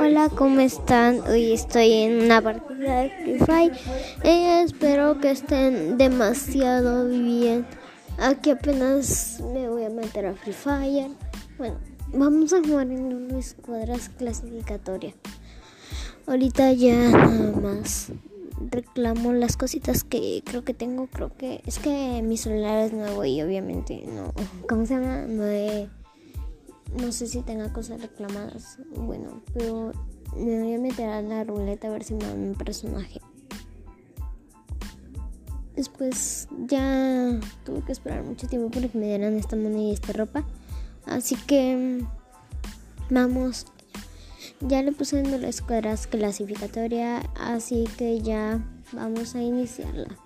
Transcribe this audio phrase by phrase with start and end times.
[0.00, 1.20] Hola, ¿cómo están?
[1.28, 3.72] Hoy estoy en una partida de Free Fire.
[4.24, 7.66] Eh, espero que estén demasiado bien.
[8.18, 11.10] Aquí apenas me voy a meter a Free Fire.
[11.58, 11.76] Bueno,
[12.08, 15.14] vamos a jugar en una escuadra clasificatoria.
[16.26, 18.12] Ahorita ya nada más
[18.70, 21.08] reclamo las cositas que creo que tengo.
[21.08, 24.32] Creo que es que mi celular es nuevo y obviamente no.
[24.66, 25.26] ¿Cómo se llama?
[25.28, 25.90] No he
[27.00, 28.78] no sé si tenga cosas reclamadas.
[28.96, 29.92] Bueno, pero
[30.36, 33.20] me voy a meter a la ruleta a ver si me dan un personaje.
[35.76, 40.12] Después ya tuve que esperar mucho tiempo para que me dieran esta moneda y esta
[40.12, 40.44] ropa.
[41.06, 42.04] Así que
[43.10, 43.66] vamos.
[44.60, 50.16] Ya le puse en la escuadra clasificatoria, así que ya vamos a iniciarla.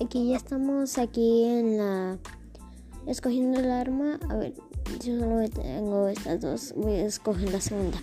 [0.00, 2.18] Aquí ya estamos aquí en la
[3.06, 4.18] escogiendo el arma.
[4.28, 4.54] A ver
[5.00, 7.98] yo solo tengo estas dos voy a escoger la segunda.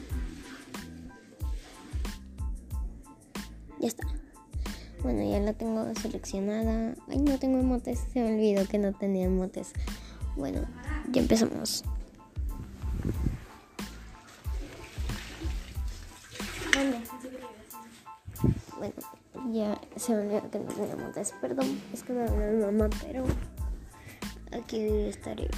[3.79, 4.07] Ya está.
[5.01, 6.95] Bueno ya la tengo seleccionada.
[7.09, 9.73] Ay no tengo motes se me olvidó que no tenía motes.
[10.35, 10.61] Bueno
[11.11, 11.83] ya empezamos.
[18.77, 18.93] Bueno
[19.51, 22.89] ya se me olvidó que no teníamos des, perdón, es que me habló mi mamá,
[23.01, 23.23] pero
[24.51, 25.49] aquí estaré.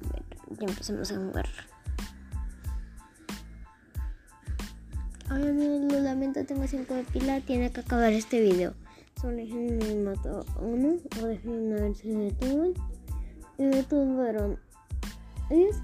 [0.00, 0.26] Bueno,
[0.58, 1.48] ya empezamos a jugar.
[5.30, 8.74] Ay, lo lamento, tengo 5 de pila, tiene que acabar este video.
[9.20, 12.72] Solo déjenme mato uno, o déjenme ver si me detuvo.
[13.58, 14.58] Y me tumbaron.
[15.50, 15.76] ¿Es?